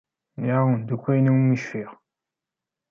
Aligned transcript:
Nniɣ-awen-d 0.37 0.89
akk 0.95 1.05
ayen 1.11 1.29
iwumi 1.31 1.57
cfiɣ. 1.61 1.91